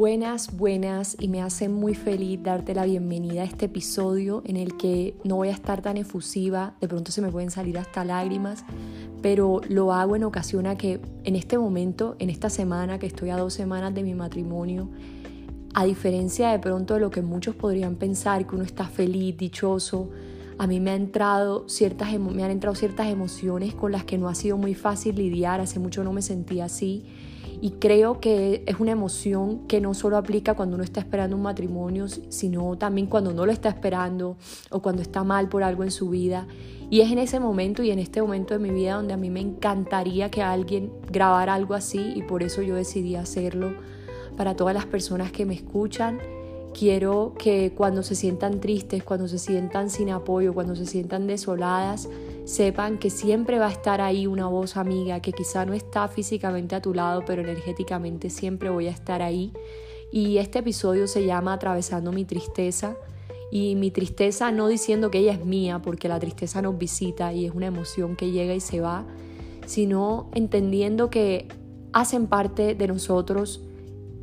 [0.00, 4.78] Buenas, buenas y me hace muy feliz darte la bienvenida a este episodio en el
[4.78, 8.64] que no voy a estar tan efusiva, de pronto se me pueden salir hasta lágrimas,
[9.20, 13.28] pero lo hago en ocasión a que en este momento, en esta semana que estoy
[13.28, 14.88] a dos semanas de mi matrimonio,
[15.74, 20.08] a diferencia de pronto de lo que muchos podrían pensar, que uno está feliz, dichoso,
[20.56, 24.30] a mí me, ha entrado ciertas, me han entrado ciertas emociones con las que no
[24.30, 27.04] ha sido muy fácil lidiar, hace mucho no me sentía así
[27.62, 31.42] y creo que es una emoción que no solo aplica cuando uno está esperando un
[31.42, 34.36] matrimonio, sino también cuando no lo está esperando
[34.70, 36.46] o cuando está mal por algo en su vida.
[36.88, 39.28] Y es en ese momento y en este momento de mi vida donde a mí
[39.28, 43.74] me encantaría que alguien grabara algo así y por eso yo decidí hacerlo
[44.36, 46.18] para todas las personas que me escuchan.
[46.72, 52.08] Quiero que cuando se sientan tristes, cuando se sientan sin apoyo, cuando se sientan desoladas,
[52.44, 56.74] sepan que siempre va a estar ahí una voz amiga que quizá no está físicamente
[56.74, 59.52] a tu lado, pero energéticamente siempre voy a estar ahí.
[60.12, 62.96] Y este episodio se llama Atravesando mi tristeza.
[63.52, 67.46] Y mi tristeza no diciendo que ella es mía, porque la tristeza nos visita y
[67.46, 69.04] es una emoción que llega y se va,
[69.66, 71.48] sino entendiendo que
[71.92, 73.60] hacen parte de nosotros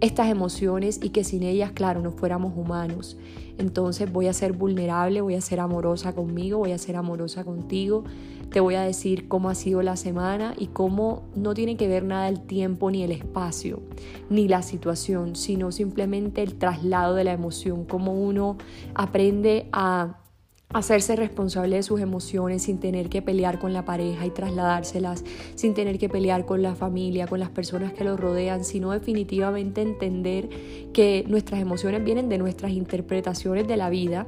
[0.01, 3.17] estas emociones y que sin ellas, claro, no fuéramos humanos.
[3.57, 8.03] Entonces voy a ser vulnerable, voy a ser amorosa conmigo, voy a ser amorosa contigo.
[8.51, 12.03] Te voy a decir cómo ha sido la semana y cómo no tiene que ver
[12.03, 13.81] nada el tiempo ni el espacio,
[14.29, 18.57] ni la situación, sino simplemente el traslado de la emoción, cómo uno
[18.93, 20.17] aprende a
[20.73, 25.23] hacerse responsable de sus emociones sin tener que pelear con la pareja y trasladárselas,
[25.55, 29.81] sin tener que pelear con la familia, con las personas que lo rodean, sino definitivamente
[29.81, 30.49] entender
[30.93, 34.27] que nuestras emociones vienen de nuestras interpretaciones de la vida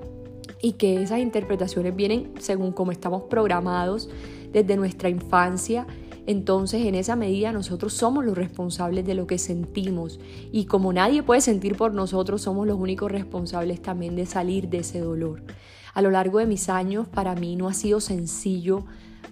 [0.61, 4.09] y que esas interpretaciones vienen según cómo estamos programados
[4.51, 5.87] desde nuestra infancia.
[6.25, 10.19] Entonces, en esa medida, nosotros somos los responsables de lo que sentimos.
[10.51, 14.79] Y como nadie puede sentir por nosotros, somos los únicos responsables también de salir de
[14.79, 15.43] ese dolor.
[15.99, 18.85] A lo largo de mis años para mí no ha sido sencillo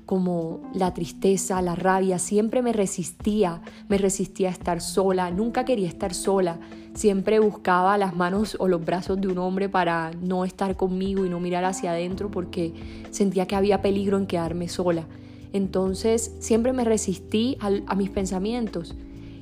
[0.05, 5.87] como la tristeza, la rabia, siempre me resistía, me resistía a estar sola, nunca quería
[5.87, 6.59] estar sola,
[6.93, 11.29] siempre buscaba las manos o los brazos de un hombre para no estar conmigo y
[11.29, 12.73] no mirar hacia adentro porque
[13.11, 15.07] sentía que había peligro en quedarme sola.
[15.53, 18.93] Entonces siempre me resistí a, a mis pensamientos.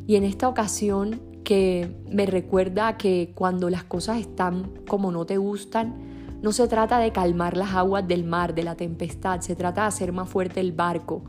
[0.05, 5.37] Y en esta ocasión que me recuerda que cuando las cosas están como no te
[5.37, 6.13] gustan,
[6.45, 9.87] no se trata de calmar las aguas del mar, de la tempestad, se trata de
[9.87, 11.23] hacer más fuerte el barco.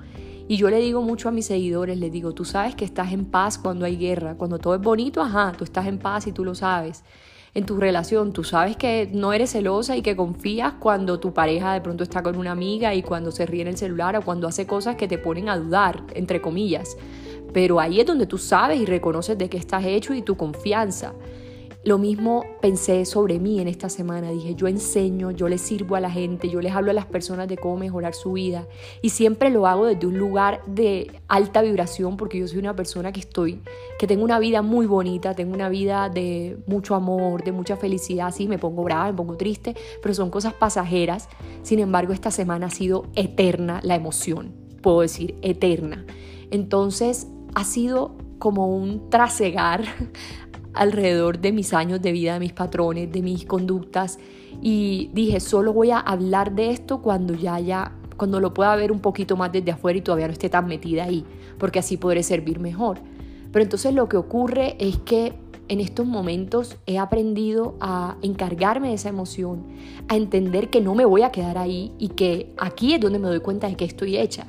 [0.47, 3.25] Y yo le digo mucho a mis seguidores, les digo, tú sabes que estás en
[3.25, 6.44] paz cuando hay guerra, cuando todo es bonito, ajá, tú estás en paz y tú
[6.44, 7.03] lo sabes.
[7.54, 11.72] En tu relación, tú sabes que no eres celosa y que confías cuando tu pareja
[11.72, 14.47] de pronto está con una amiga y cuando se ríe en el celular o cuando
[14.47, 16.94] hace cosas que te ponen a dudar, entre comillas.
[17.54, 21.15] Pero ahí es donde tú sabes y reconoces de qué estás hecho y tu confianza.
[21.86, 24.32] Lo mismo pensé sobre mí en esta semana.
[24.32, 27.47] Dije, yo enseño, yo les sirvo a la gente, yo les hablo a las personas
[27.47, 28.66] de cómo mejorar su vida.
[29.02, 33.12] Y siempre lo hago desde un lugar de alta vibración porque yo soy una persona
[33.12, 33.62] que estoy,
[34.00, 38.34] que tengo una vida muy bonita, tengo una vida de mucho amor, de mucha felicidad.
[38.34, 41.28] Sí, me pongo brava, me pongo triste, pero son cosas pasajeras.
[41.62, 46.04] Sin embargo, esta semana ha sido eterna la emoción, puedo decir, eterna.
[46.50, 49.84] Entonces, ha sido como un trasegar
[50.76, 54.19] alrededor de mis años de vida, de mis patrones, de mis conductas
[54.62, 58.92] y dije, solo voy a hablar de esto cuando ya haya, cuando lo pueda ver
[58.92, 61.25] un poquito más desde afuera y todavía no esté tan metida ahí,
[61.59, 62.98] porque así podré servir mejor.
[63.53, 65.34] Pero entonces lo que ocurre es que
[65.68, 69.65] en estos momentos he aprendido a encargarme de esa emoción,
[70.09, 73.28] a entender que no me voy a quedar ahí y que aquí es donde me
[73.28, 74.47] doy cuenta de que estoy hecha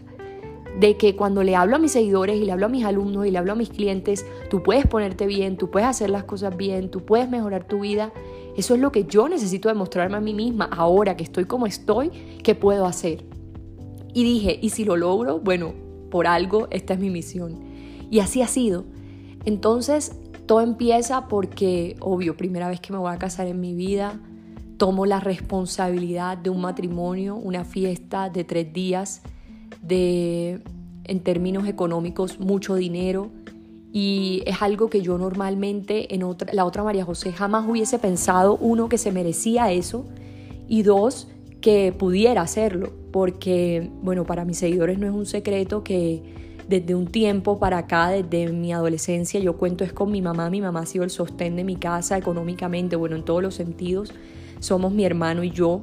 [0.80, 3.32] de que cuando le hablo a mis seguidores y le hablo a mis alumnos y
[3.32, 6.92] le hablo a mis clientes, tú puedes ponerte bien, tú puedes hacer las cosas bien,
[6.92, 8.14] tú puedes mejorar tu vida.
[8.56, 12.10] Eso es lo que yo necesito demostrarme a mí misma ahora que estoy como estoy,
[12.44, 13.26] que puedo hacer.
[14.14, 15.74] Y dije, y si lo logro, bueno,
[16.12, 17.60] por algo esta es mi misión.
[18.12, 18.86] Y así ha sido.
[19.46, 20.16] Entonces,
[20.46, 24.20] todo empieza porque, obvio, primera vez que me voy a casar en mi vida,
[24.78, 29.24] tomo la responsabilidad de un matrimonio, una fiesta de tres días
[29.82, 30.62] de,
[31.04, 33.30] en términos económicos, mucho dinero.
[33.92, 38.58] Y es algo que yo normalmente en otra, la otra María José jamás hubiese pensado,
[38.58, 40.06] uno, que se merecía eso
[40.68, 41.28] y dos,
[41.62, 46.22] que pudiera hacerlo, porque, bueno, para mis seguidores no es un secreto que
[46.68, 50.62] desde un tiempo para acá, desde mi adolescencia, yo cuento es con mi mamá, mi
[50.62, 54.14] mamá ha sido el sostén de mi casa económicamente, bueno, en todos los sentidos,
[54.60, 55.82] somos mi hermano y yo.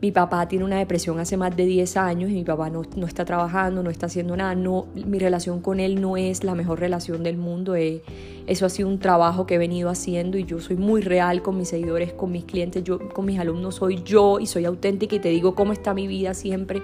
[0.00, 3.06] Mi papá tiene una depresión hace más de 10 años y mi papá no, no
[3.06, 4.54] está trabajando, no está haciendo nada.
[4.54, 7.74] No, mi relación con él no es la mejor relación del mundo.
[7.74, 8.02] Eh,
[8.46, 11.56] eso ha sido un trabajo que he venido haciendo y yo soy muy real con
[11.56, 15.20] mis seguidores, con mis clientes, yo con mis alumnos soy yo y soy auténtica y
[15.20, 16.82] te digo cómo está mi vida siempre.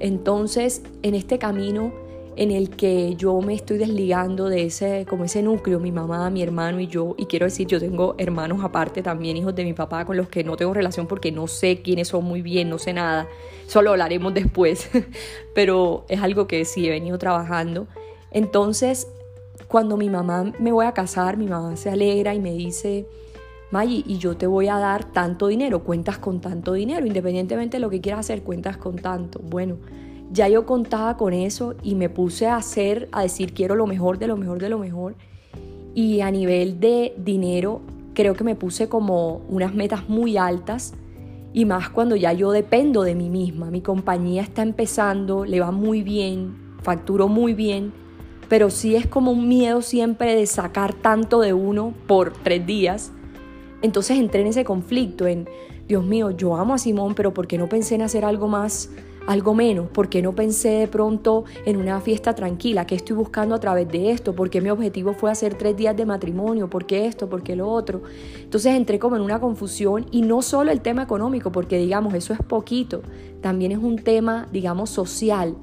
[0.00, 1.92] Entonces, en este camino
[2.40, 6.42] en el que yo me estoy desligando de ese, como ese núcleo, mi mamá, mi
[6.42, 10.06] hermano y yo, y quiero decir, yo tengo hermanos aparte también, hijos de mi papá,
[10.06, 12.94] con los que no tengo relación porque no sé quiénes son muy bien, no sé
[12.94, 13.28] nada,
[13.66, 14.88] solo hablaremos después,
[15.54, 17.88] pero es algo que sí he venido trabajando.
[18.30, 19.06] Entonces,
[19.68, 23.06] cuando mi mamá me voy a casar, mi mamá se alegra y me dice,
[23.70, 27.82] Maggie, y yo te voy a dar tanto dinero, cuentas con tanto dinero, independientemente de
[27.82, 29.40] lo que quieras hacer, cuentas con tanto.
[29.40, 29.76] Bueno,
[30.32, 34.18] ya yo contaba con eso y me puse a hacer, a decir quiero lo mejor
[34.18, 35.16] de lo mejor de lo mejor.
[35.94, 37.80] Y a nivel de dinero,
[38.14, 40.94] creo que me puse como unas metas muy altas
[41.52, 43.70] y más cuando ya yo dependo de mí misma.
[43.70, 47.92] Mi compañía está empezando, le va muy bien, facturo muy bien,
[48.48, 53.12] pero sí es como un miedo siempre de sacar tanto de uno por tres días.
[53.82, 55.48] Entonces entré en ese conflicto, en,
[55.88, 58.90] Dios mío, yo amo a Simón, pero ¿por qué no pensé en hacer algo más?
[59.26, 59.88] Algo menos?
[59.88, 62.86] ¿Por qué no pensé de pronto en una fiesta tranquila?
[62.86, 64.34] ¿Qué estoy buscando a través de esto?
[64.34, 66.68] ¿Por qué mi objetivo fue hacer tres días de matrimonio?
[66.68, 67.28] ¿Por qué esto?
[67.28, 68.02] ¿Por qué lo otro?
[68.42, 72.32] Entonces entré como en una confusión y no solo el tema económico, porque digamos, eso
[72.32, 73.02] es poquito,
[73.40, 75.56] también es un tema, digamos, social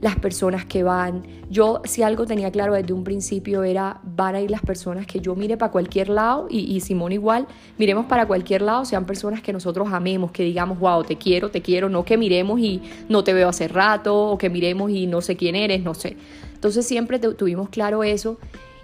[0.00, 1.22] las personas que van.
[1.50, 5.20] Yo si algo tenía claro desde un principio era van a ir las personas que
[5.20, 7.46] yo mire para cualquier lado y, y Simón igual,
[7.78, 11.62] miremos para cualquier lado, sean personas que nosotros amemos, que digamos, wow, te quiero, te
[11.62, 15.20] quiero, no que miremos y no te veo hace rato o que miremos y no
[15.20, 16.16] sé quién eres, no sé.
[16.54, 18.38] Entonces siempre tuvimos claro eso.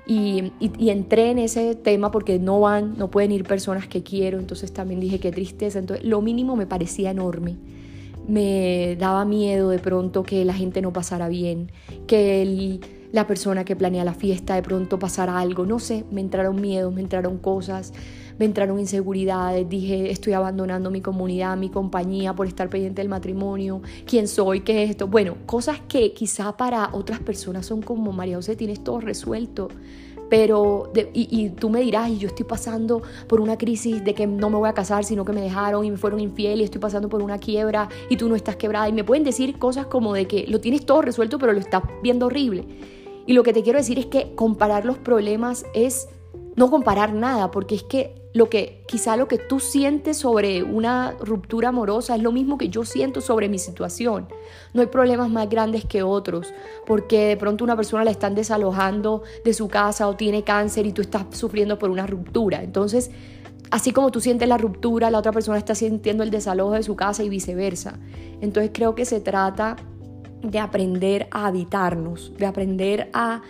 [0.06, 4.02] Y, y, y, entré en ese tema porque no van, no pueden ir personas que
[4.02, 7.58] quiero, entonces también dije qué tristeza, entonces lo mínimo me parecía enorme
[8.28, 11.72] me daba miedo de pronto que la gente no pasara bien,
[12.06, 12.80] que
[13.12, 16.92] la persona que planea la fiesta de pronto pasara algo, no sé, me entraron miedos,
[16.92, 17.92] me entraron cosas,
[18.38, 23.82] me entraron inseguridades, dije, estoy abandonando mi comunidad, mi compañía por estar pendiente del matrimonio,
[24.06, 28.36] quién soy, qué es esto, bueno, cosas que quizá para otras personas son como, María
[28.36, 29.68] José, tienes todo resuelto,
[30.30, 34.48] pero, y, tú me dirás, y yo estoy pasando por una crisis de que no
[34.48, 37.08] me voy a casar, sino que me dejaron y me fueron infiel y estoy pasando
[37.08, 38.88] por una quiebra y tú no estás quebrada.
[38.88, 41.82] Y me pueden decir cosas como de que lo tienes todo resuelto, pero lo estás
[42.00, 42.64] viendo horrible.
[43.26, 46.08] Y lo que te quiero decir es que comparar los problemas es
[46.60, 51.12] no comparar nada, porque es que lo que quizá lo que tú sientes sobre una
[51.18, 54.28] ruptura amorosa es lo mismo que yo siento sobre mi situación.
[54.74, 56.52] No hay problemas más grandes que otros,
[56.86, 60.92] porque de pronto una persona la están desalojando de su casa o tiene cáncer y
[60.92, 62.62] tú estás sufriendo por una ruptura.
[62.62, 63.10] Entonces,
[63.70, 66.94] así como tú sientes la ruptura, la otra persona está sintiendo el desalojo de su
[66.94, 67.98] casa y viceversa.
[68.42, 69.76] Entonces, creo que se trata
[70.42, 73.40] de aprender a habitarnos, de aprender a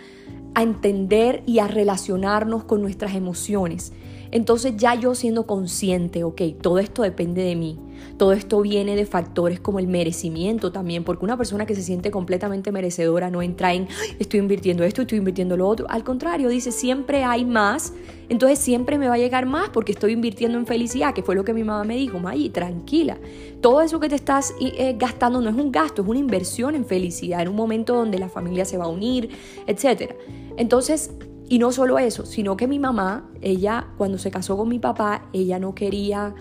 [0.53, 3.93] a entender y a relacionarnos con nuestras emociones.
[4.31, 7.77] Entonces ya yo siendo consciente, ok, todo esto depende de mí,
[8.17, 12.11] todo esto viene de factores como el merecimiento también, porque una persona que se siente
[12.11, 13.87] completamente merecedora no entra en,
[14.19, 17.93] estoy invirtiendo esto, estoy invirtiendo lo otro, al contrario, dice, siempre hay más,
[18.29, 21.43] entonces siempre me va a llegar más porque estoy invirtiendo en felicidad, que fue lo
[21.43, 23.17] que mi mamá me dijo, May, tranquila,
[23.59, 26.85] todo eso que te estás eh, gastando no es un gasto, es una inversión en
[26.85, 29.29] felicidad, en un momento donde la familia se va a unir,
[29.67, 30.13] etc.
[30.57, 31.11] Entonces,
[31.51, 35.25] y no solo eso, sino que mi mamá, ella cuando se casó con mi papá,
[35.33, 36.33] ella no quería,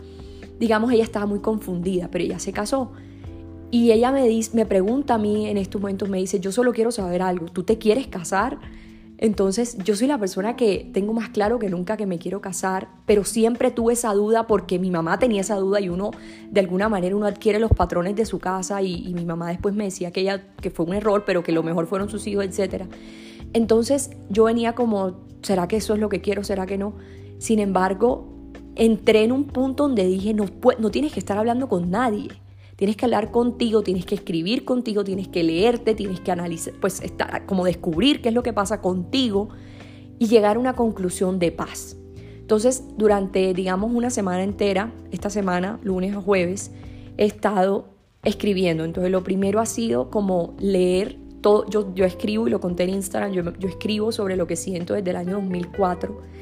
[0.60, 2.92] digamos, ella estaba muy confundida, pero ella se casó.
[3.72, 6.72] Y ella me, dice, me pregunta a mí en estos momentos, me dice, yo solo
[6.72, 8.60] quiero saber algo, ¿tú te quieres casar?
[9.18, 12.86] Entonces yo soy la persona que tengo más claro que nunca que me quiero casar,
[13.04, 16.12] pero siempre tuve esa duda porque mi mamá tenía esa duda y uno
[16.52, 19.74] de alguna manera uno adquiere los patrones de su casa y, y mi mamá después
[19.74, 22.44] me decía que ella que fue un error, pero que lo mejor fueron sus hijos,
[22.44, 22.86] etcétera.
[23.52, 26.44] Entonces yo venía como, ¿será que eso es lo que quiero?
[26.44, 26.94] ¿Será que no?
[27.38, 28.28] Sin embargo,
[28.76, 30.46] entré en un punto donde dije, no,
[30.90, 32.28] tienes que estar hablando con nadie.
[32.76, 37.02] Tienes que hablar contigo, tienes que escribir contigo, tienes que leerte, tienes que analizar, pues
[37.02, 39.50] estar, como descubrir qué es lo que pasa contigo
[40.18, 41.98] y llegar a una conclusión de paz.
[42.38, 46.72] Entonces, durante, digamos, una semana entera, esta semana, lunes a jueves,
[47.18, 47.90] he estado
[48.22, 48.84] escribiendo.
[48.84, 53.32] Entonces, lo primero ha sido como leer yo, yo escribo y lo conté en Instagram,
[53.32, 56.40] yo, escribo sobre lo que siento desde el año 2004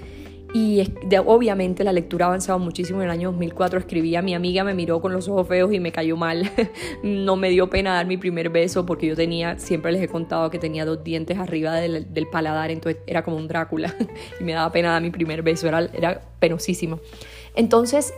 [0.55, 0.83] y
[1.27, 3.01] obviamente la lectura ha avanzado muchísimo.
[3.01, 5.79] En el año 2004 escribí a mi amiga, me miró con los ojos feos y
[5.79, 6.51] me cayó mal.
[7.03, 10.49] no me dio pena dar mi primer beso porque yo tenía, siempre les he contado
[10.51, 13.95] que tenía dos dientes arriba del, paladar, entonces era como un Drácula
[14.41, 17.01] y me daba pena dar mi primer beso, era penosísimo.
[17.55, 18.15] Entonces,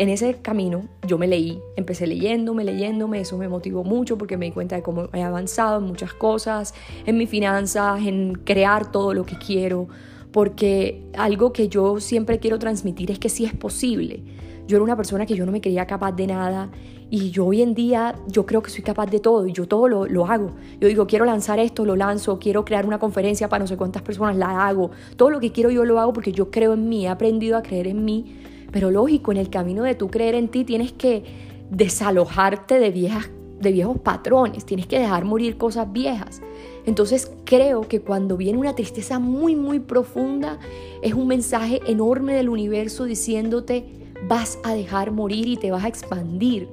[0.00, 4.46] en ese camino yo me leí, empecé leyéndome, leyéndome, eso me motivó mucho porque me
[4.46, 6.72] di cuenta de cómo he avanzado en muchas cosas,
[7.04, 9.88] en mis finanzas, en crear todo lo que quiero
[10.32, 14.22] porque algo que yo siempre quiero transmitir es que sí es posible.
[14.66, 16.70] Yo era una persona que yo no me creía capaz de nada
[17.10, 19.86] y yo hoy en día yo creo que soy capaz de todo y yo todo
[19.86, 20.52] lo, lo, hago.
[20.80, 24.00] Yo digo, quiero lanzar esto, lo lanzo, quiero crear una conferencia para no sé cuántas
[24.00, 24.92] personas, la hago.
[25.16, 27.62] Todo lo que quiero yo lo hago porque yo creo en mí, he aprendido a
[27.62, 28.36] creer en mí.
[28.70, 31.24] Pero lógico, en el camino de tú creer en ti tienes que
[31.70, 36.42] desalojarte de, viejas, de viejos patrones, tienes que dejar morir cosas viejas.
[36.86, 40.58] Entonces creo que cuando viene una tristeza muy, muy profunda,
[41.02, 43.84] es un mensaje enorme del universo diciéndote,
[44.28, 46.68] vas a dejar morir y te vas a expandir.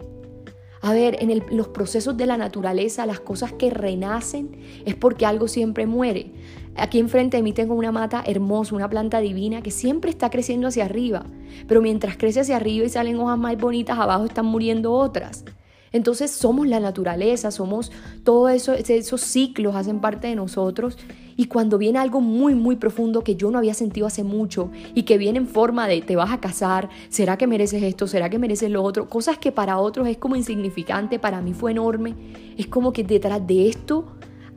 [0.81, 5.47] A ver, en los procesos de la naturaleza, las cosas que renacen es porque algo
[5.47, 6.31] siempre muere.
[6.75, 10.67] Aquí enfrente de mí tengo una mata hermosa, una planta divina que siempre está creciendo
[10.67, 11.25] hacia arriba,
[11.67, 15.43] pero mientras crece hacia arriba y salen hojas más bonitas, abajo están muriendo otras.
[15.91, 17.91] Entonces somos la naturaleza, somos
[18.23, 20.97] todo eso, esos ciclos hacen parte de nosotros.
[21.35, 25.03] Y cuando viene algo muy, muy profundo que yo no había sentido hace mucho y
[25.03, 28.07] que viene en forma de te vas a casar, ¿será que mereces esto?
[28.07, 29.07] ¿Será que mereces lo otro?
[29.07, 32.15] Cosas que para otros es como insignificante, para mí fue enorme.
[32.57, 34.05] Es como que detrás de esto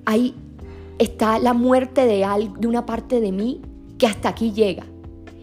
[0.06, 0.34] ahí
[0.98, 2.26] está la muerte de,
[2.58, 3.60] de una parte de mí
[3.98, 4.84] que hasta aquí llega.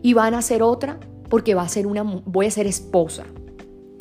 [0.01, 3.25] Y van a ser otra porque va a ser una, voy a ser esposa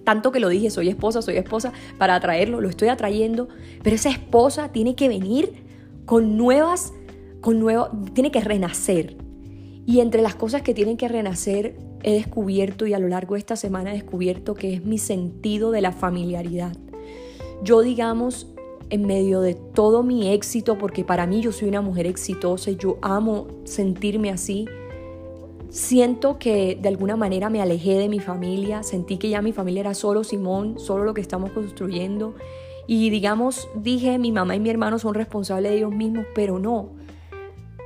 [0.07, 3.49] tanto que lo dije, soy esposa, soy esposa, para atraerlo, lo estoy atrayendo,
[3.83, 5.65] pero esa esposa tiene que venir
[6.05, 6.95] con nuevas,
[7.41, 9.17] con nuevo, tiene que renacer.
[9.85, 13.41] Y entre las cosas que tienen que renacer, he descubierto y a lo largo de
[13.41, 16.77] esta semana he descubierto que es mi sentido de la familiaridad.
[17.65, 18.47] Yo, digamos,
[18.91, 22.77] en medio de todo mi éxito, porque para mí yo soy una mujer exitosa y
[22.77, 24.67] yo amo sentirme así,
[25.77, 29.81] Siento que de alguna manera me alejé de mi familia, sentí que ya mi familia
[29.81, 32.35] era solo Simón, solo lo que estamos construyendo.
[32.87, 36.93] Y digamos, dije, mi mamá y mi hermano son responsables de ellos mismos, pero no.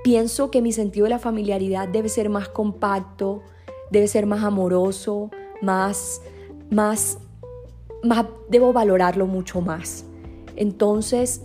[0.04, 3.42] Pienso que mi sentido de la familiaridad debe ser más compacto,
[3.90, 6.22] debe ser más amoroso, más,
[6.70, 7.18] más,
[8.04, 10.04] más, debo valorarlo mucho más.
[10.54, 11.42] Entonces,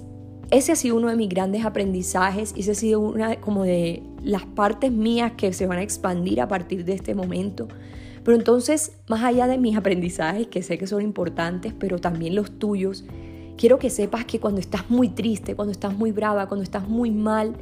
[0.52, 4.04] ese ha sido uno de mis grandes aprendizajes y ese ha sido una como de
[4.26, 7.68] las partes mías que se van a expandir a partir de este momento.
[8.24, 12.58] Pero entonces, más allá de mis aprendizajes, que sé que son importantes, pero también los
[12.58, 13.06] tuyos,
[13.56, 17.12] quiero que sepas que cuando estás muy triste, cuando estás muy brava, cuando estás muy
[17.12, 17.54] mal,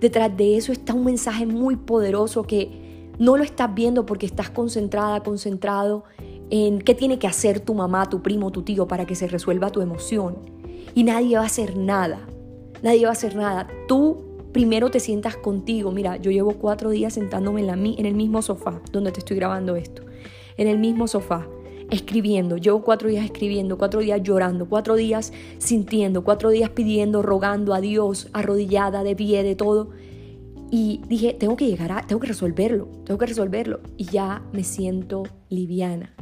[0.00, 4.50] detrás de eso está un mensaje muy poderoso que no lo estás viendo porque estás
[4.50, 6.04] concentrada, concentrado
[6.50, 9.70] en qué tiene que hacer tu mamá, tu primo, tu tío para que se resuelva
[9.70, 10.38] tu emoción
[10.92, 12.26] y nadie va a hacer nada.
[12.82, 13.68] Nadie va a hacer nada.
[13.86, 15.92] Tú primero te sientas contigo.
[15.92, 19.36] Mira, yo llevo cuatro días sentándome en, la, en el mismo sofá donde te estoy
[19.36, 20.02] grabando esto.
[20.56, 21.46] En el mismo sofá,
[21.90, 22.56] escribiendo.
[22.56, 27.80] Llevo cuatro días escribiendo, cuatro días llorando, cuatro días sintiendo, cuatro días pidiendo, rogando a
[27.80, 29.90] Dios, arrodillada, de pie, de todo.
[30.70, 33.80] Y dije, tengo que llegar tengo que resolverlo, tengo que resolverlo.
[33.96, 36.14] Y ya me siento liviana.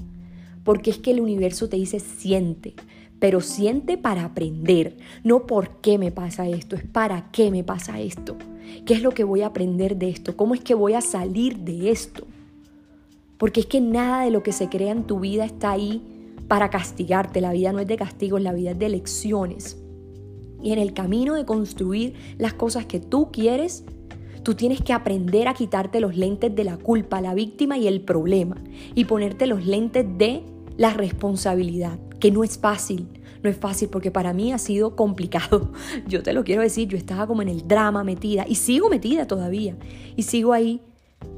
[0.64, 2.74] Porque es que el universo te dice, siente,
[3.18, 8.00] pero siente para aprender, no por qué me pasa esto, es para qué me pasa
[8.00, 8.36] esto.
[8.84, 10.36] ¿Qué es lo que voy a aprender de esto?
[10.36, 12.26] ¿Cómo es que voy a salir de esto?
[13.38, 16.02] Porque es que nada de lo que se crea en tu vida está ahí
[16.48, 17.40] para castigarte.
[17.40, 19.78] La vida no es de castigos, la vida es de lecciones.
[20.62, 23.84] Y en el camino de construir las cosas que tú quieres,
[24.42, 28.00] tú tienes que aprender a quitarte los lentes de la culpa, la víctima y el
[28.00, 28.56] problema
[28.94, 30.42] y ponerte los lentes de
[30.78, 33.06] la responsabilidad que no es fácil.
[33.42, 35.70] No es fácil porque para mí ha sido complicado.
[36.08, 39.26] Yo te lo quiero decir, yo estaba como en el drama metida y sigo metida
[39.26, 39.76] todavía.
[40.16, 40.80] Y sigo ahí,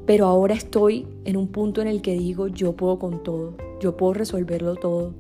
[0.07, 3.97] pero ahora estoy en un punto en el que digo, yo puedo con todo, yo
[3.97, 5.15] puedo resolverlo todo.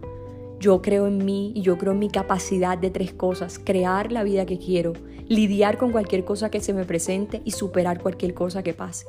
[0.58, 4.22] Yo creo en mí y yo creo en mi capacidad de tres cosas, crear la
[4.22, 4.92] vida que quiero,
[5.28, 9.06] lidiar con cualquier cosa que se me presente y superar cualquier cosa que pase.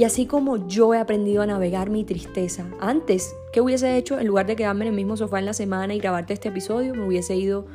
[0.00, 4.18] Y así como yo he aprendido a navegar mi tristeza, antes, ¿qué hubiese hecho?
[4.18, 6.94] En lugar de quedarme en el mismo sofá en la semana y grabarte este episodio,
[6.94, 7.66] me hubiese ido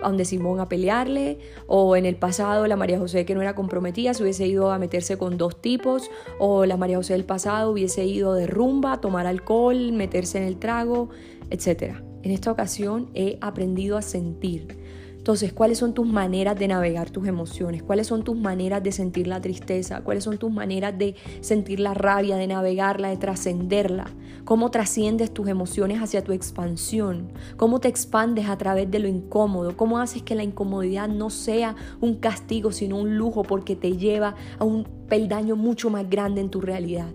[0.00, 3.56] a donde Simón a pelearle, o en el pasado la María José que no era
[3.56, 6.08] comprometida se hubiese ido a meterse con dos tipos,
[6.38, 10.58] o la María José del pasado hubiese ido de rumba, tomar alcohol, meterse en el
[10.60, 11.08] trago,
[11.50, 11.96] etc.
[12.22, 14.81] En esta ocasión he aprendido a sentir.
[15.22, 17.84] Entonces, ¿cuáles son tus maneras de navegar tus emociones?
[17.84, 20.00] ¿Cuáles son tus maneras de sentir la tristeza?
[20.00, 24.06] ¿Cuáles son tus maneras de sentir la rabia, de navegarla, de trascenderla?
[24.44, 27.30] ¿Cómo trasciendes tus emociones hacia tu expansión?
[27.56, 29.76] ¿Cómo te expandes a través de lo incómodo?
[29.76, 34.34] ¿Cómo haces que la incomodidad no sea un castigo, sino un lujo porque te lleva
[34.58, 37.12] a un peldaño mucho más grande en tu realidad?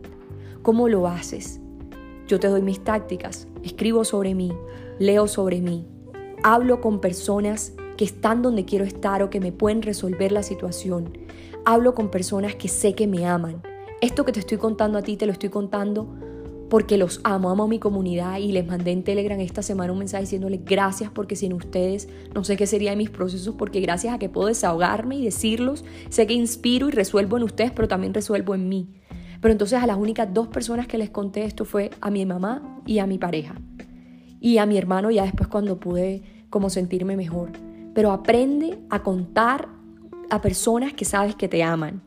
[0.62, 1.60] ¿Cómo lo haces?
[2.26, 4.54] Yo te doy mis tácticas, escribo sobre mí,
[4.98, 5.86] leo sobre mí,
[6.42, 11.18] hablo con personas que están donde quiero estar o que me pueden resolver la situación.
[11.66, 13.62] Hablo con personas que sé que me aman.
[14.00, 16.08] Esto que te estoy contando a ti, te lo estoy contando
[16.70, 20.00] porque los amo, amo a mi comunidad y les mandé en Telegram esta semana un
[20.00, 24.14] mensaje diciéndoles gracias porque sin ustedes no sé qué sería de mis procesos porque gracias
[24.14, 28.14] a que puedo desahogarme y decirlos, sé que inspiro y resuelvo en ustedes, pero también
[28.14, 28.90] resuelvo en mí.
[29.42, 32.82] Pero entonces a las únicas dos personas que les conté esto fue a mi mamá
[32.86, 33.56] y a mi pareja.
[34.40, 37.67] Y a mi hermano ya después cuando pude como sentirme mejor
[37.98, 39.70] pero aprende a contar
[40.30, 42.04] a personas que sabes que te aman.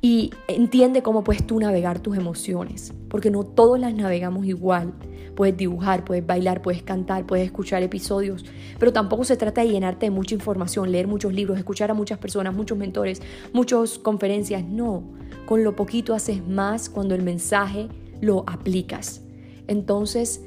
[0.00, 4.94] Y entiende cómo puedes tú navegar tus emociones, porque no todos las navegamos igual.
[5.36, 8.46] Puedes dibujar, puedes bailar, puedes cantar, puedes escuchar episodios,
[8.78, 12.18] pero tampoco se trata de llenarte de mucha información, leer muchos libros, escuchar a muchas
[12.18, 13.20] personas, muchos mentores,
[13.52, 14.64] muchas conferencias.
[14.64, 15.02] No,
[15.44, 17.90] con lo poquito haces más cuando el mensaje
[18.22, 19.20] lo aplicas.
[19.66, 20.40] Entonces,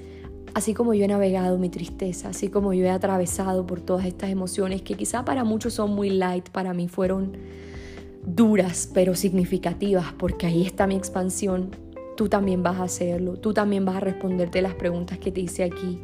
[0.56, 4.30] Así como yo he navegado mi tristeza, así como yo he atravesado por todas estas
[4.30, 7.34] emociones que quizá para muchos son muy light, para mí fueron
[8.26, 11.72] duras pero significativas, porque ahí está mi expansión,
[12.16, 15.66] tú también vas a hacerlo, tú también vas a responderte las preguntas que te hice
[15.66, 16.00] aquí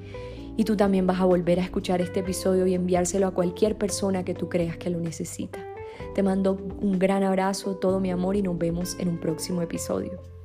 [0.57, 4.25] y tú también vas a volver a escuchar este episodio y enviárselo a cualquier persona
[4.25, 5.65] que tú creas que lo necesita.
[6.13, 10.40] Te mando un gran abrazo, todo mi amor y nos vemos en un próximo episodio.